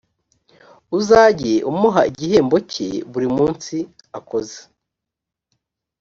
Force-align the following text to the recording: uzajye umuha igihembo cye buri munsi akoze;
uzajye 0.97 1.53
umuha 1.71 2.01
igihembo 2.11 2.57
cye 2.71 2.89
buri 3.11 3.27
munsi 3.37 3.75
akoze; 4.17 4.59